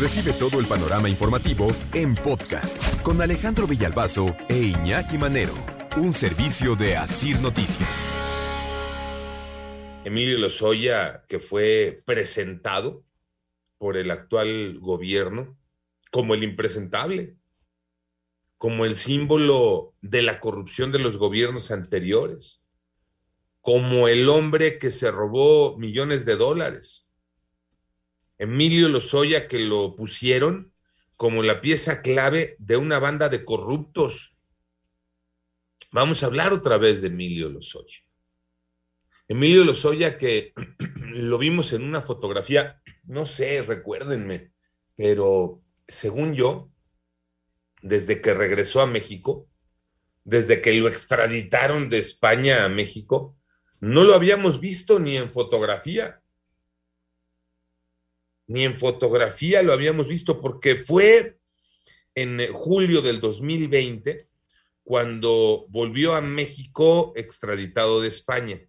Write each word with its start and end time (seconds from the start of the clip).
Recibe 0.00 0.32
todo 0.32 0.58
el 0.58 0.66
panorama 0.66 1.08
informativo 1.08 1.68
en 1.94 2.16
podcast 2.16 3.00
con 3.02 3.22
Alejandro 3.22 3.68
Villalbazo 3.68 4.26
e 4.48 4.56
Iñaki 4.56 5.18
Manero, 5.18 5.54
un 5.96 6.12
servicio 6.12 6.74
de 6.74 6.96
Asir 6.96 7.38
Noticias. 7.38 8.16
Emilio 10.04 10.36
Lozoya, 10.38 11.24
que 11.28 11.38
fue 11.38 12.00
presentado 12.04 13.04
por 13.78 13.96
el 13.96 14.10
actual 14.10 14.80
gobierno 14.80 15.56
como 16.10 16.34
el 16.34 16.42
impresentable, 16.42 17.36
como 18.58 18.86
el 18.86 18.96
símbolo 18.96 19.94
de 20.00 20.22
la 20.22 20.40
corrupción 20.40 20.90
de 20.90 20.98
los 20.98 21.18
gobiernos 21.18 21.70
anteriores, 21.70 22.64
como 23.60 24.08
el 24.08 24.28
hombre 24.28 24.76
que 24.76 24.90
se 24.90 25.12
robó 25.12 25.78
millones 25.78 26.24
de 26.24 26.34
dólares 26.34 27.03
Emilio 28.38 28.88
Lozoya 28.88 29.48
que 29.48 29.58
lo 29.58 29.94
pusieron 29.96 30.72
como 31.16 31.42
la 31.42 31.60
pieza 31.60 32.02
clave 32.02 32.56
de 32.58 32.76
una 32.76 32.98
banda 32.98 33.28
de 33.28 33.44
corruptos. 33.44 34.36
Vamos 35.92 36.22
a 36.22 36.26
hablar 36.26 36.52
otra 36.52 36.76
vez 36.76 37.02
de 37.02 37.08
Emilio 37.08 37.48
Lozoya. 37.48 37.98
Emilio 39.28 39.64
Lozoya 39.64 40.16
que 40.16 40.52
lo 40.96 41.38
vimos 41.38 41.72
en 41.72 41.84
una 41.84 42.02
fotografía, 42.02 42.82
no 43.04 43.26
sé, 43.26 43.62
recuérdenme, 43.62 44.52
pero 44.96 45.62
según 45.86 46.34
yo, 46.34 46.70
desde 47.82 48.20
que 48.20 48.34
regresó 48.34 48.80
a 48.80 48.86
México, 48.86 49.48
desde 50.24 50.60
que 50.60 50.72
lo 50.74 50.88
extraditaron 50.88 51.88
de 51.88 51.98
España 51.98 52.64
a 52.64 52.68
México, 52.68 53.36
no 53.80 54.02
lo 54.02 54.14
habíamos 54.14 54.58
visto 54.58 54.98
ni 54.98 55.16
en 55.16 55.30
fotografía 55.30 56.23
ni 58.46 58.64
en 58.64 58.74
fotografía 58.74 59.62
lo 59.62 59.72
habíamos 59.72 60.08
visto, 60.08 60.40
porque 60.40 60.76
fue 60.76 61.38
en 62.14 62.52
julio 62.52 63.02
del 63.02 63.20
2020 63.20 64.28
cuando 64.82 65.66
volvió 65.70 66.14
a 66.14 66.20
México 66.20 67.12
extraditado 67.16 68.00
de 68.00 68.08
España. 68.08 68.60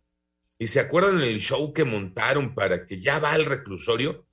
¿Y 0.57 0.67
se 0.67 0.79
acuerdan 0.79 1.21
el 1.21 1.39
show 1.39 1.73
que 1.73 1.83
montaron 1.83 2.55
para 2.55 2.85
que 2.85 2.99
ya 3.01 3.19
va 3.19 3.33
al 3.33 3.45
reclusorio? 3.45 4.25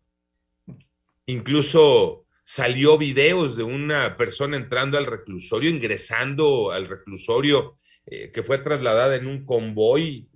Incluso 1.27 2.24
salió 2.45 2.97
videos 2.98 3.56
de 3.56 3.64
una 3.64 4.17
persona 4.17 4.56
entrando 4.56 4.98
al 4.98 5.06
reclusorio, 5.06 5.70
ingresando 5.70 6.70
al 6.70 6.89
reclusorio, 6.89 7.74
eh, 8.06 8.30
que 8.33 8.42
fue 8.42 8.58
trasladada 8.58 9.17
en 9.17 9.27
un 9.27 9.45
convoy 9.45 10.28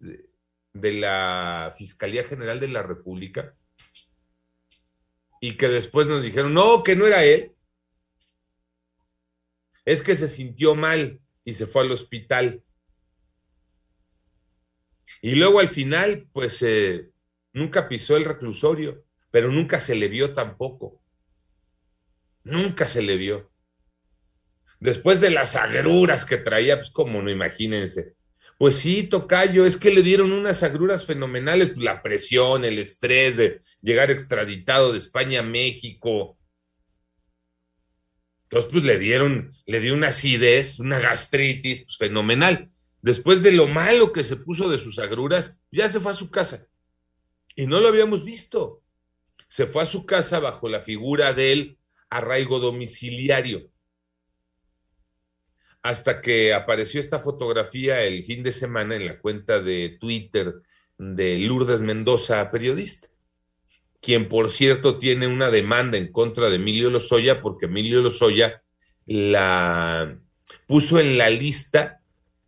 de 0.72 0.92
la 0.92 1.72
Fiscalía 1.77 2.25
General 2.25 2.59
de 2.59 2.69
la 2.69 2.83
República 2.83 3.55
y 5.41 5.56
que 5.56 5.69
después 5.69 6.06
nos 6.06 6.23
dijeron, 6.23 6.55
no, 6.55 6.83
que 6.83 6.97
no 6.97 7.06
era 7.06 7.25
él. 7.25 7.53
Es 9.84 10.03
que 10.03 10.17
se 10.17 10.28
sintió 10.28 10.75
mal 10.75 11.20
y 11.45 11.55
se 11.55 11.67
fue 11.67 11.83
al 11.83 11.93
hospital. 11.93 12.62
Y 15.23 15.37
luego 15.37 15.61
al 15.61 15.69
final, 15.69 16.28
pues 16.33 16.62
eh, 16.62 17.11
nunca 17.53 17.89
pisó 17.89 18.17
el 18.17 18.25
reclusorio, 18.25 19.05
pero 19.31 19.51
nunca 19.51 19.81
se 19.81 19.95
le 19.95 20.09
vio 20.09 20.34
tampoco. 20.34 21.01
Nunca 22.43 22.87
se 22.87 23.03
le 23.03 23.17
vio. 23.17 23.50
Después 24.81 25.21
de 25.21 25.31
las 25.31 25.56
agruras 25.56 26.25
que 26.25 26.37
traía, 26.37 26.77
pues 26.77 26.91
como 26.91 27.23
no, 27.23 27.31
imagínense. 27.31 28.15
Pues 28.59 28.77
sí, 28.77 29.03
Tocayo, 29.03 29.67
es 29.67 29.77
que 29.77 29.91
le 29.91 30.03
dieron 30.03 30.33
unas 30.33 30.62
agruras 30.62 31.05
fenomenales, 31.05 31.77
la 31.77 32.03
presión, 32.03 32.65
el 32.65 32.79
estrés 32.79 33.37
de 33.37 33.61
llegar 33.83 34.11
extraditado 34.11 34.93
de 34.93 34.99
España 34.99 35.41
a 35.41 35.43
México. 35.43 36.39
Entonces, 38.45 38.71
pues 38.73 38.84
le 38.84 38.99
dieron, 38.99 39.53
le 39.67 39.81
dio 39.81 39.93
una 39.93 40.09
acidez, 40.09 40.79
una 40.79 40.99
gastritis, 40.99 41.84
pues 41.84 41.99
fenomenal. 41.99 42.69
Después 43.03 43.43
de 43.43 43.53
lo 43.53 43.66
malo 43.66 44.12
que 44.12 44.25
se 44.25 44.37
puso 44.37 44.71
de 44.71 44.78
sus 44.78 44.99
agruras, 44.99 45.61
ya 45.71 45.89
se 45.91 46.00
fue 46.00 46.12
a 46.12 46.15
su 46.15 46.31
casa. 46.31 46.66
Y 47.55 47.66
no 47.66 47.81
lo 47.81 47.89
habíamos 47.89 48.25
visto. 48.25 48.83
Se 49.49 49.66
fue 49.66 49.83
a 49.83 49.87
su 49.87 50.06
casa 50.06 50.41
bajo 50.41 50.69
la 50.69 50.81
figura 50.81 51.34
del 51.34 51.78
arraigo 52.09 52.59
domiciliario 52.59 53.71
hasta 55.86 56.20
que 56.20 56.52
apareció 56.52 56.98
esta 56.98 57.20
fotografía 57.20 58.02
el 58.02 58.24
fin 58.24 58.42
de 58.42 58.50
semana 58.50 58.97
en 58.97 59.06
la 59.06 59.20
cuenta 59.20 59.60
de 59.60 59.97
Twitter 60.00 60.54
de 60.98 61.38
Lourdes 61.38 61.80
Mendoza, 61.80 62.50
periodista, 62.50 63.08
quien 64.00 64.28
por 64.28 64.50
cierto 64.50 64.98
tiene 64.98 65.28
una 65.28 65.52
demanda 65.52 65.97
en 65.97 66.10
contra 66.10 66.50
de 66.50 66.56
Emilio 66.56 66.91
Lozoya 66.91 67.41
porque 67.41 67.66
Emilio 67.66 68.02
Lozoya 68.02 68.64
la 69.06 70.19
puso 70.66 70.98
en 70.98 71.19
la 71.19 71.30
lista 71.30 72.00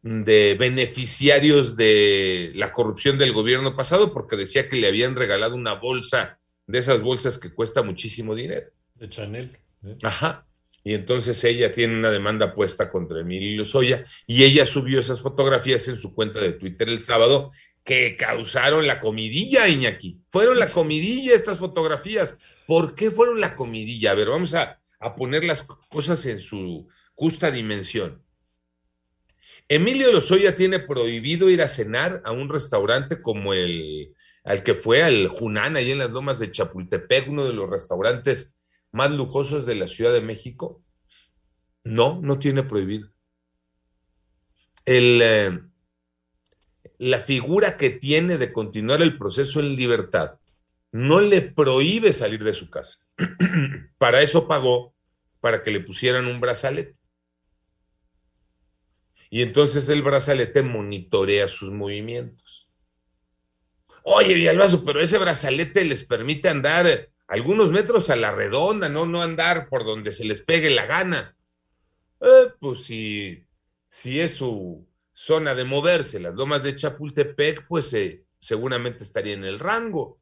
de 0.03 0.56
beneficiarios 0.59 1.76
de 1.76 2.50
la 2.56 2.72
corrupción 2.72 3.19
del 3.19 3.32
gobierno 3.32 3.76
pasado 3.76 4.12
porque 4.12 4.34
decía 4.34 4.69
que 4.69 4.76
le 4.78 4.88
habían 4.88 5.15
regalado 5.15 5.55
una 5.55 5.75
bolsa 5.75 6.41
de 6.66 6.81
esas 6.81 7.03
bolsas 7.03 7.38
que 7.38 7.55
cuesta 7.55 7.84
muchísimo 7.84 8.34
dinero. 8.34 8.66
De 8.97 9.09
Chanel. 9.09 9.56
¿eh? 9.84 9.97
Ajá. 10.03 10.48
Y 10.88 10.94
entonces 10.94 11.44
ella 11.44 11.71
tiene 11.71 11.99
una 11.99 12.10
demanda 12.10 12.54
puesta 12.54 12.91
contra 12.91 13.21
Emilio 13.21 13.59
Lozoya 13.59 14.04
y 14.26 14.44
ella 14.44 14.65
subió 14.65 15.00
esas 15.00 15.21
fotografías 15.21 15.87
en 15.88 15.99
su 15.99 16.15
cuenta 16.15 16.41
de 16.41 16.54
Twitter 16.54 16.88
el 16.88 17.03
sábado 17.03 17.53
que 17.84 18.16
causaron 18.16 18.87
la 18.87 18.99
comidilla, 18.99 19.69
Iñaki. 19.69 20.22
Fueron 20.31 20.59
la 20.59 20.66
comidilla 20.66 21.34
estas 21.34 21.59
fotografías. 21.59 22.38
¿Por 22.66 22.94
qué 22.94 23.10
fueron 23.10 23.38
la 23.38 23.54
comidilla? 23.54 24.12
A 24.12 24.15
ver, 24.15 24.31
vamos 24.31 24.54
a, 24.54 24.81
a 24.99 25.15
poner 25.15 25.44
las 25.44 25.62
cosas 25.62 26.25
en 26.25 26.41
su 26.41 26.88
justa 27.15 27.50
dimensión. 27.50 28.22
Emilio 29.69 30.10
Lozoya 30.10 30.56
tiene 30.56 30.78
prohibido 30.78 31.50
ir 31.50 31.60
a 31.60 31.69
cenar 31.69 32.22
a 32.25 32.32
un 32.32 32.49
restaurante 32.49 33.20
como 33.20 33.53
el 33.53 34.15
al 34.43 34.62
que 34.62 34.72
fue 34.72 35.03
al 35.03 35.28
Junán, 35.28 35.76
ahí 35.76 35.93
en 35.93 35.99
las 35.99 36.10
lomas 36.10 36.38
de 36.38 36.50
Chapultepec, 36.50 37.28
uno 37.28 37.44
de 37.44 37.53
los 37.53 37.69
restaurantes 37.69 38.58
más 38.93 39.10
lujosos 39.10 39.66
de 39.66 39.75
la 39.75 39.88
Ciudad 39.88 40.12
de 40.12 40.21
México? 40.21 40.82
No, 41.84 42.21
no 42.22 42.38
tiene 42.38 42.62
prohibido. 42.62 43.10
El, 44.84 45.21
eh, 45.22 45.60
la 46.99 47.19
figura 47.19 47.76
que 47.76 47.91
tiene 47.91 48.38
de 48.38 48.53
continuar 48.53 49.03
el 49.03 49.19
proceso 49.19 49.60
en 49.60 49.76
libertad 49.76 50.38
no 50.91 51.21
le 51.21 51.43
prohíbe 51.43 52.12
salir 52.12 52.43
de 52.43 52.54
su 52.54 52.71
casa. 52.71 53.06
para 53.99 54.22
eso 54.22 54.49
pagó, 54.49 54.94
para 55.41 55.62
que 55.62 55.70
le 55.70 55.81
pusieran 55.81 56.26
un 56.26 56.41
brazalete. 56.41 56.99
Y 59.31 59.43
entonces 59.43 59.88
el 59.88 60.03
brazalete 60.03 60.62
monitorea 60.62 61.49
sus 61.49 61.70
movimientos. 61.70 62.70
Oye, 64.03 64.34
Villalbazo, 64.34 64.84
pero 64.84 65.00
ese 65.00 65.19
brazalete 65.19 65.84
les 65.84 66.03
permite 66.03 66.49
andar 66.49 67.10
algunos 67.28 67.71
metros 67.71 68.09
a 68.09 68.16
la 68.16 68.33
redonda, 68.33 68.89
no, 68.89 69.06
no 69.06 69.22
andar 69.22 69.69
por 69.69 69.84
donde 69.84 70.12
se 70.12 70.25
les 70.25 70.41
pegue 70.41 70.71
la 70.71 70.87
gana. 70.87 71.37
Eh, 72.21 72.49
pues 72.59 72.84
si, 72.84 73.44
si 73.87 74.19
es 74.19 74.33
su 74.33 74.89
zona 75.12 75.55
de 75.55 75.65
moverse, 75.65 76.19
las 76.19 76.34
lomas 76.34 76.62
de 76.62 76.75
Chapultepec, 76.75 77.67
pues 77.69 77.93
eh, 77.93 78.25
seguramente 78.38 79.05
estaría 79.05 79.34
en 79.34 79.44
el 79.44 79.59
rango. 79.59 80.19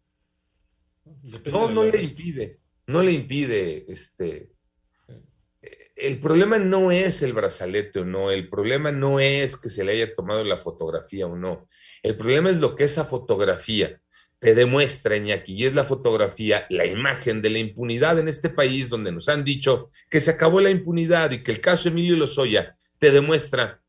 no, 1.44 1.70
no 1.70 1.84
le 1.84 2.02
impide, 2.02 2.58
no 2.88 3.02
le 3.02 3.12
impide 3.12 3.90
este. 3.90 4.50
El 5.94 6.20
problema 6.20 6.58
no 6.58 6.90
es 6.90 7.22
el 7.22 7.32
brazalete 7.32 8.00
o 8.00 8.04
no, 8.04 8.30
el 8.30 8.50
problema 8.50 8.90
no 8.92 9.18
es 9.18 9.56
que 9.56 9.70
se 9.70 9.82
le 9.82 9.92
haya 9.92 10.12
tomado 10.12 10.44
la 10.44 10.58
fotografía 10.58 11.26
o 11.26 11.36
no. 11.36 11.68
El 12.02 12.16
problema 12.16 12.50
es 12.50 12.56
lo 12.56 12.74
que 12.74 12.84
esa 12.84 13.04
fotografía 13.04 14.02
te 14.38 14.54
demuestra, 14.54 15.16
Iñaki, 15.16 15.54
y 15.54 15.66
es 15.66 15.74
la 15.74 15.84
fotografía, 15.84 16.66
la 16.68 16.84
imagen 16.84 17.40
de 17.40 17.50
la 17.50 17.58
impunidad 17.58 18.18
en 18.18 18.28
este 18.28 18.50
país 18.50 18.88
donde 18.90 19.12
nos 19.12 19.28
han 19.28 19.44
dicho 19.44 19.88
que 20.10 20.20
se 20.20 20.32
acabó 20.32 20.60
la 20.60 20.70
impunidad 20.70 21.30
y 21.30 21.42
que 21.42 21.52
el 21.52 21.60
caso 21.60 21.88
Emilio 21.88 22.16
Lozoya 22.16 22.76
te 22.98 23.10
demuestra 23.10 23.80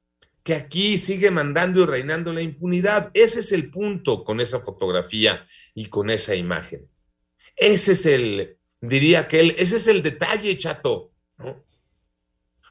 que 0.44 0.56
aquí 0.56 0.98
sigue 0.98 1.30
mandando 1.30 1.82
y 1.82 1.86
reinando 1.86 2.32
la 2.32 2.42
impunidad. 2.42 3.12
Ese 3.14 3.42
es 3.42 3.52
el 3.52 3.70
punto 3.70 4.24
con 4.24 4.40
esa 4.40 4.62
fotografía 4.62 5.44
y 5.74 5.88
con 5.88 6.10
esa 6.10 6.36
imagen. 6.36 6.88
Ese 7.58 7.92
es 7.92 8.06
el, 8.06 8.58
diría 8.80 9.28
que 9.28 9.42
él, 9.42 9.56
ese 9.58 9.76
es 9.76 9.88
el 9.88 10.02
detalle, 10.02 10.58
chato, 10.58 11.12
¿no? 11.38 11.66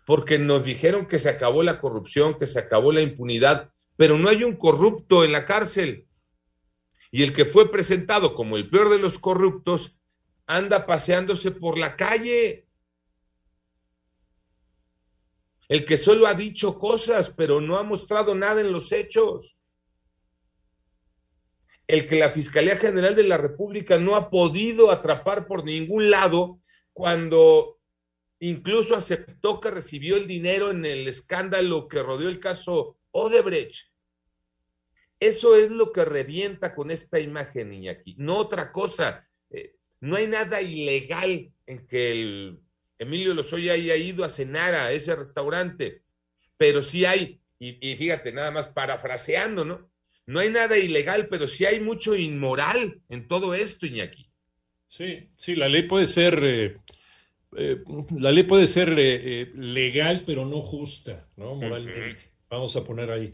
Porque 0.07 0.39
nos 0.39 0.65
dijeron 0.65 1.05
que 1.05 1.19
se 1.19 1.29
acabó 1.29 1.63
la 1.63 1.79
corrupción, 1.79 2.39
que 2.39 2.47
se 2.47 2.59
acabó 2.59 2.93
la 2.93 3.03
impunidad, 3.03 3.71
pero 3.97 4.17
no 4.17 4.31
hay 4.31 4.45
un 4.45 4.57
corrupto 4.57 5.25
en 5.25 5.33
la 5.33 5.45
cárcel 5.45 6.07
y 7.11 7.23
el 7.23 7.33
que 7.33 7.45
fue 7.45 7.71
presentado 7.71 8.35
como 8.35 8.57
el 8.57 8.69
peor 8.69 8.91
de 8.91 8.99
los 8.99 9.19
corruptos 9.19 10.01
anda 10.47 10.87
paseándose 10.87 11.51
por 11.51 11.79
la 11.79 11.97
calle. 11.97 12.67
El 15.69 15.85
que 15.85 15.97
solo 15.97 16.27
ha 16.27 16.35
dicho 16.35 16.79
cosas, 16.79 17.31
pero 17.31 17.61
no 17.61 17.77
ha 17.79 17.83
mostrado 17.83 18.35
nada 18.35 18.61
en 18.61 18.73
los 18.73 18.93
hechos. 18.93 19.57
El 21.87 22.07
que 22.07 22.17
la 22.17 22.31
Fiscalía 22.31 22.77
General 22.77 23.15
de 23.15 23.25
la 23.25 23.39
República 23.39 23.99
no 23.99 24.17
ha 24.17 24.31
podido 24.31 24.91
atrapar 24.91 25.47
por 25.47 25.65
ningún 25.65 26.11
lado 26.11 26.59
cuando 26.93 27.79
incluso 28.41 28.95
aceptó 28.95 29.61
que 29.61 29.71
recibió 29.71 30.17
el 30.17 30.27
dinero 30.27 30.71
en 30.71 30.85
el 30.85 31.09
escándalo 31.09 31.89
que 31.89 32.03
rodeó 32.03 32.29
el 32.29 32.41
caso 32.41 32.97
Odebrecht. 33.11 33.96
Eso 35.19 35.57
es 35.57 35.71
lo 35.71 35.93
que 35.93 36.05
revienta 36.05 36.75
con 36.75 36.91
esta 36.91 37.19
imagen, 37.21 37.73
Iñaki, 37.73 38.17
no 38.19 38.37
otra 38.37 38.71
cosa. 38.71 39.27
Eh, 39.51 39.77
no 40.01 40.17
hay 40.17 40.27
nada 40.27 40.61
ilegal 40.61 41.51
en 41.67 41.87
que 41.87 42.13
el 42.13 42.61
Emilio 42.99 43.35
Lozoya 43.35 43.73
haya 43.73 43.97
ido 43.97 44.25
a 44.25 44.29
cenar 44.29 44.75
a 44.75 44.93
ese 44.93 45.15
restaurante, 45.17 46.03
pero 46.57 46.83
sí 46.83 47.05
hay, 47.05 47.41
y, 47.59 47.91
y 47.91 47.97
fíjate, 47.97 48.33
nada 48.33 48.51
más 48.51 48.69
parafraseando, 48.69 49.65
¿no? 49.65 49.91
No 50.27 50.41
hay 50.41 50.51
nada 50.51 50.77
ilegal, 50.77 51.29
pero 51.29 51.47
sí 51.47 51.65
hay 51.65 51.81
mucho 51.81 52.17
inmoral 52.17 53.01
en 53.09 53.29
todo 53.29 53.55
esto, 53.55 53.87
Iñaki. 53.87 54.29
Sí, 54.89 55.31
sí, 55.37 55.55
la 55.55 55.69
ley 55.69 55.83
puede 55.83 56.09
ser, 56.09 56.41
eh, 56.43 56.77
eh, 57.57 57.83
la 58.19 58.33
ley 58.33 58.43
puede 58.43 58.67
ser 58.67 58.95
eh, 58.99 59.53
legal, 59.55 60.25
pero 60.27 60.45
no 60.45 60.63
justa, 60.63 61.29
¿no? 61.37 61.55
Moralmente. 61.55 62.23
Vamos 62.49 62.75
a 62.77 62.85
poner 62.85 63.11
ahí. 63.11 63.33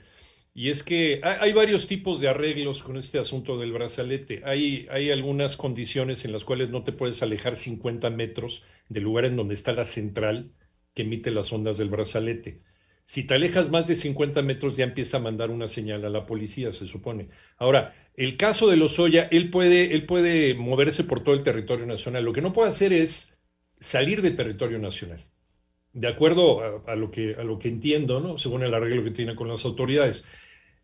Y 0.55 0.69
es 0.69 0.83
que 0.83 1.21
hay, 1.23 1.53
varios 1.55 1.87
tipos 1.87 2.21
de 2.21 2.29
arreglos 2.29 2.83
con 2.83 2.99
este 2.99 3.19
asunto 3.19 3.59
del 3.59 3.73
brazalete. 3.73 4.43
Hay, 4.45 4.87
hay 4.91 5.11
algunas 5.11 5.57
condiciones 5.57 6.25
en 6.27 6.33
las 6.33 6.45
cuales 6.45 6.69
no 6.69 6.85
te 6.85 6.93
puedes 6.93 7.23
alejar 7.23 7.57
50 7.57 8.11
metros 8.11 8.65
del 8.89 9.05
lugar 9.05 9.25
en 9.25 9.37
donde 9.37 9.55
está 9.55 9.73
la 9.73 9.87
central 9.87 10.53
que 10.95 11.03
emite 11.03 11.31
las 11.31 11.53
ondas 11.53 11.79
del 11.79 11.89
brazalete. 11.89 12.61
Si 13.05 13.25
te 13.27 13.35
alejas 13.35 13.71
más 13.71 13.87
de 13.89 13.97
50 13.97 14.43
metros 14.43 14.77
ya 14.77 14.85
empieza 14.85 15.17
a 15.17 15.21
mandar 15.21 15.51
una 15.51 15.69
señal 15.69 16.05
a 16.05 16.11
la 16.11 16.27
policía, 16.27 16.73
se 16.73 16.87
supone. 16.87 17.29
Ahora, 17.57 17.95
el 18.15 18.37
caso 18.37 18.69
de 18.69 18.77
Lozoya, 18.77 19.29
él 19.31 19.51
puede, 19.51 19.95
él 19.95 20.07
puede 20.07 20.55
moverse 20.55 21.03
por 21.05 21.25
todo 21.25 21.35
el 21.35 21.43
territorio 21.43 21.87
nacional. 21.87 22.25
Lo 22.25 22.33
que 22.33 22.43
no 22.43 22.53
puede 22.53 22.71
hacer 22.71 22.93
es 22.93 23.39
salir 23.81 24.23
de 24.23 24.33
territorio 24.33 24.79
nacional. 24.79 25.25
De 25.93 26.09
acuerdo 26.09 26.87
a, 26.87 26.97
lo, 26.97 27.11
que, 27.11 27.35
a 27.35 27.45
lo 27.45 27.59
que 27.59 27.69
entiendo, 27.69 28.21
¿no? 28.21 28.39
según 28.39 28.63
el 28.63 28.73
arreglo 28.73 29.05
que 29.05 29.11
tiene 29.11 29.35
con 29.35 29.49
las 29.49 29.65
autoridades. 29.65 30.27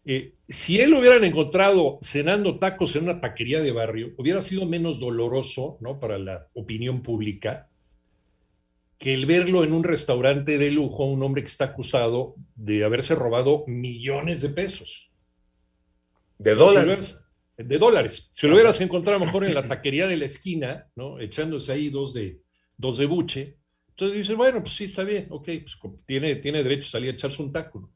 Eh, 0.05 0.35
si 0.49 0.81
él 0.81 0.91
lo 0.91 1.01
hubieran 1.01 1.25
encontrado 1.25 1.99
cenando 2.03 2.59
tacos 2.59 2.95
en 2.97 3.05
una 3.05 3.21
taquería 3.21 3.61
de 3.61 3.73
barrio, 3.73 4.13
hubiera 4.17 4.41
sido 4.41 4.67
menos 4.67 5.01
doloroso 5.01 5.79
¿no? 5.81 5.99
para 5.99 6.19
la 6.19 6.49
opinión 6.55 7.03
pública 7.03 7.69
que 8.99 9.15
el 9.15 9.27
verlo 9.27 9.65
en 9.65 9.73
un 9.73 9.85
restaurante 9.85 10.59
de 10.59 10.73
lujo, 10.73 11.05
un 11.05 11.23
hombre 11.23 11.43
que 11.43 11.49
está 11.49 11.67
acusado 11.67 12.35
de 12.57 12.85
haberse 12.85 13.15
robado 13.15 13.65
millones 13.69 14.43
de 14.43 14.49
pesos. 14.49 15.13
De 16.37 16.55
dólares. 16.55 17.21
de 17.57 17.79
dólares. 17.79 18.31
Si 18.33 18.47
lo 18.47 18.55
hubieras 18.55 18.81
encontrado 18.81 19.21
mejor 19.21 19.45
en 19.45 19.55
la 19.55 19.67
taquería 19.67 20.07
de 20.07 20.17
la 20.17 20.25
esquina, 20.25 20.89
¿no? 20.97 21.21
Echándose 21.21 21.73
ahí 21.73 21.91
dos 21.91 22.13
de, 22.13 22.41
dos 22.77 22.99
de 22.99 23.07
buche. 23.07 23.59
Entonces 23.99 24.19
dices, 24.19 24.37
bueno, 24.37 24.61
pues 24.61 24.75
sí, 24.75 24.85
está 24.85 25.05
bien, 25.05 25.27
ok, 25.31 25.45
pues 25.45 25.79
tiene, 26.07 26.37
tiene 26.37 26.63
derecho 26.63 26.89
a 26.89 26.93
salir 26.93 27.11
a 27.11 27.13
echarse 27.15 27.43
un 27.43 27.53
taco 27.53 27.91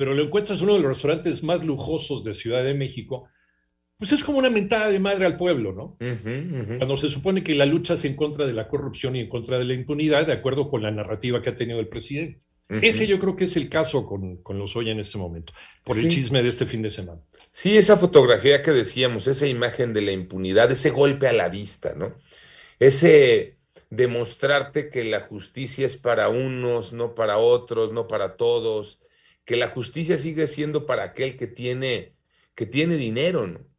pero 0.00 0.14
lo 0.14 0.24
encuentras 0.24 0.60
en 0.60 0.64
uno 0.64 0.76
de 0.76 0.80
los 0.80 0.88
restaurantes 0.88 1.42
más 1.42 1.62
lujosos 1.62 2.24
de 2.24 2.32
Ciudad 2.32 2.64
de 2.64 2.72
México, 2.72 3.28
pues 3.98 4.12
es 4.12 4.24
como 4.24 4.38
una 4.38 4.48
mentada 4.48 4.88
de 4.88 4.98
madre 4.98 5.26
al 5.26 5.36
pueblo, 5.36 5.74
¿no? 5.74 5.98
Cuando 6.78 6.96
se 6.96 7.10
supone 7.10 7.44
que 7.44 7.54
la 7.54 7.66
lucha 7.66 7.92
es 7.92 8.06
en 8.06 8.16
contra 8.16 8.46
de 8.46 8.54
la 8.54 8.66
corrupción 8.66 9.14
y 9.14 9.20
en 9.20 9.28
contra 9.28 9.58
de 9.58 9.66
la 9.66 9.74
impunidad, 9.74 10.26
de 10.26 10.32
acuerdo 10.32 10.70
con 10.70 10.80
la 10.80 10.90
narrativa 10.90 11.42
que 11.42 11.50
ha 11.50 11.54
tenido 11.54 11.80
el 11.80 11.88
presidente. 11.88 12.46
Ese 12.70 13.06
yo 13.06 13.20
creo 13.20 13.36
que 13.36 13.44
es 13.44 13.58
el 13.58 13.68
caso 13.68 14.06
con, 14.06 14.38
con 14.38 14.58
los 14.58 14.74
hoy 14.74 14.88
en 14.88 15.00
este 15.00 15.18
momento, 15.18 15.52
por 15.84 15.98
el 15.98 16.08
chisme 16.08 16.42
de 16.42 16.48
este 16.48 16.64
fin 16.64 16.80
de 16.80 16.90
semana. 16.90 17.20
Sí, 17.52 17.76
esa 17.76 17.98
fotografía 17.98 18.62
que 18.62 18.70
decíamos, 18.70 19.26
esa 19.26 19.46
imagen 19.48 19.92
de 19.92 20.00
la 20.00 20.12
impunidad, 20.12 20.72
ese 20.72 20.88
golpe 20.88 21.28
a 21.28 21.34
la 21.34 21.50
vista, 21.50 21.94
¿no? 21.94 22.14
Ese 22.78 23.58
demostrarte 23.90 24.88
que 24.88 25.04
la 25.04 25.20
justicia 25.20 25.84
es 25.84 25.96
para 25.96 26.28
unos, 26.28 26.92
no 26.92 27.14
para 27.14 27.38
otros, 27.38 27.92
no 27.92 28.06
para 28.06 28.36
todos, 28.36 29.00
que 29.44 29.56
la 29.56 29.68
justicia 29.68 30.16
sigue 30.16 30.46
siendo 30.46 30.86
para 30.86 31.02
aquel 31.02 31.36
que 31.36 31.48
tiene, 31.48 32.14
que 32.54 32.66
tiene 32.66 32.96
dinero, 32.96 33.46
¿no? 33.46 33.70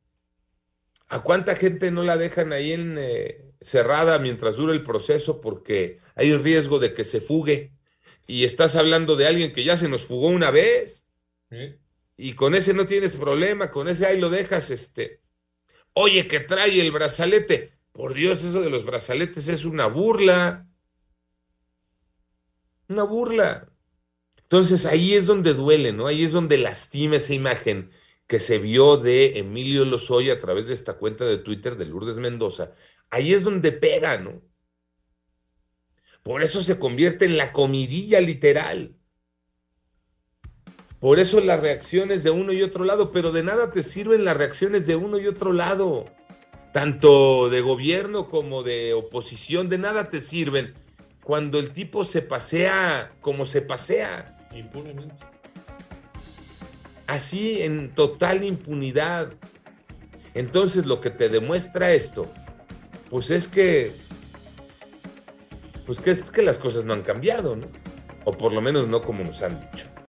¿A 1.08 1.22
cuánta 1.24 1.56
gente 1.58 1.92
no 1.92 2.04
la 2.04 2.16
dejan 2.16 2.54
ahí 2.54 2.72
en, 2.72 2.96
eh, 2.98 3.44
cerrada 3.60 4.18
mientras 4.18 4.56
dura 4.56 4.74
el 4.74 4.84
proceso 4.84 5.42
porque 5.42 6.00
hay 6.16 6.36
riesgo 6.38 6.80
de 6.80 6.94
que 6.94 7.04
se 7.04 7.20
fugue? 7.20 7.74
Y 8.28 8.46
estás 8.46 8.76
hablando 8.76 9.18
de 9.18 9.28
alguien 9.28 9.52
que 9.52 9.66
ya 9.66 9.76
se 9.76 9.90
nos 9.90 10.04
fugó 10.04 10.30
una 10.30 10.52
vez. 10.52 11.10
Y 12.16 12.34
con 12.34 12.56
ese 12.56 12.74
no 12.74 12.86
tienes 12.86 13.18
problema, 13.18 13.72
con 13.72 13.90
ese 13.90 14.06
ahí 14.06 14.22
lo 14.22 14.30
dejas, 14.30 14.70
este. 14.70 15.20
Oye, 15.94 16.28
que 16.28 16.40
trae 16.40 16.80
el 16.80 16.92
brazalete. 16.92 17.74
Por 17.92 18.14
Dios, 18.14 18.44
eso 18.44 18.62
de 18.62 18.70
los 18.70 18.86
brazaletes 18.86 19.48
es 19.48 19.66
una 19.66 19.88
burla. 19.88 20.68
Una 22.88 23.04
burla. 23.04 23.70
Entonces 24.38 24.86
ahí 24.86 25.14
es 25.14 25.26
donde 25.26 25.54
duele, 25.54 25.94
¿no? 25.94 26.08
Ahí 26.08 26.24
es 26.24 26.32
donde 26.32 26.58
lastima 26.58 27.18
esa 27.18 27.34
imagen 27.34 27.92
que 28.28 28.40
se 28.40 28.60
vio 28.60 28.98
de 28.98 29.40
Emilio 29.40 29.86
Lozoya 29.86 30.34
a 30.34 30.40
través 30.40 30.68
de 30.68 30.74
esta 30.74 30.94
cuenta 30.94 31.26
de 31.26 31.38
Twitter 31.38 31.76
de 31.76 31.86
Lourdes 31.86 32.18
Mendoza. 32.18 32.74
Ahí 33.10 33.34
es 33.34 33.44
donde 33.44 33.72
pega, 33.72 34.18
¿no? 34.18 34.42
Por 36.24 36.44
eso 36.44 36.62
se 36.62 36.80
convierte 36.80 37.26
en 37.26 37.38
la 37.38 37.52
comidilla 37.52 38.22
literal. 38.22 38.96
Por 41.00 41.20
eso 41.20 41.42
las 41.42 41.60
reacciones 41.60 42.24
de 42.24 42.30
uno 42.30 42.54
y 42.54 42.62
otro 42.62 42.86
lado, 42.86 43.12
pero 43.12 43.32
de 43.32 43.44
nada 43.44 43.72
te 43.72 43.84
sirven 43.84 44.24
las 44.24 44.38
reacciones 44.38 44.86
de 44.86 44.96
uno 44.96 45.20
y 45.20 45.28
otro 45.28 45.52
lado. 45.52 46.06
Tanto 46.74 47.50
de 47.50 47.62
gobierno 47.62 48.30
como 48.30 48.64
de 48.64 48.94
oposición, 48.94 49.68
de 49.70 49.78
nada 49.78 50.10
te 50.10 50.22
sirven 50.22 50.74
cuando 51.24 51.60
el 51.60 51.72
tipo 51.72 52.06
se 52.06 52.22
pasea 52.22 53.12
como 53.22 53.46
se 53.46 53.62
pasea. 53.62 54.38
Impunemente. 54.54 55.16
Así, 57.08 57.62
en 57.62 57.94
total 57.94 58.44
impunidad. 58.44 59.34
Entonces, 60.34 60.86
lo 60.86 61.02
que 61.02 61.10
te 61.10 61.28
demuestra 61.28 61.92
esto, 61.92 62.32
pues 63.10 63.32
es 63.32 63.50
que, 63.50 63.92
pues 65.86 66.00
que 66.00 66.12
es 66.12 66.32
que 66.32 66.42
las 66.42 66.58
cosas 66.58 66.86
no 66.86 66.94
han 66.94 67.02
cambiado, 67.02 67.58
¿no? 67.58 67.68
O 68.24 68.32
por 68.32 68.54
lo 68.54 68.62
menos 68.62 68.88
no 68.88 69.02
como 69.02 69.24
nos 69.26 69.42
han 69.42 69.60
dicho. 69.72 69.91